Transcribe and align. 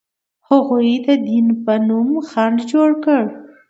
هغوی 0.49 0.91
د 1.05 1.07
دین 1.27 1.47
په 1.63 1.73
نوم 1.87 2.09
خنډ 2.29 2.57
جوړ 2.71 2.89
کړ. 3.05 3.23